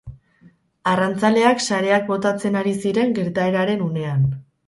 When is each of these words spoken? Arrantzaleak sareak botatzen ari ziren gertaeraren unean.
Arrantzaleak 0.91 1.61
sareak 1.65 2.09
botatzen 2.09 2.59
ari 2.63 2.75
ziren 2.87 3.15
gertaeraren 3.21 3.87
unean. 3.91 4.27